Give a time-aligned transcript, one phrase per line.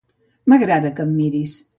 [0.53, 1.53] M'agrada que em miris.